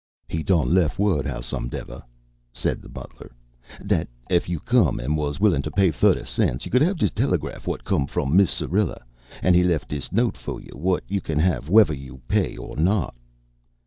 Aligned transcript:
"He 0.27 0.41
done 0.41 0.73
lef 0.73 0.97
word, 0.97 1.27
howsomedever," 1.27 2.01
said 2.51 2.81
the 2.81 2.89
butler, 2.89 3.29
"dat 3.85 4.07
ef 4.31 4.49
you 4.49 4.59
come 4.59 4.99
an' 4.99 5.15
was 5.15 5.39
willin' 5.39 5.61
to 5.61 5.69
pay 5.69 5.91
thutty 5.91 6.25
cents 6.25 6.65
you 6.65 6.71
could 6.71 6.81
have 6.81 6.97
dis 6.97 7.11
telegraf 7.11 7.65
whut 7.65 7.83
come 7.83 8.07
from 8.07 8.35
Mis' 8.35 8.49
Syrilla. 8.49 9.03
An' 9.43 9.53
he 9.53 9.63
lef 9.63 9.87
dis 9.87 10.11
note 10.11 10.37
fo' 10.37 10.57
you, 10.57 10.71
whut 10.73 11.03
you 11.07 11.21
can 11.21 11.37
have 11.37 11.69
whever 11.69 11.93
you 11.93 12.19
pay 12.27 12.57
or 12.57 12.75
not." 12.77 13.13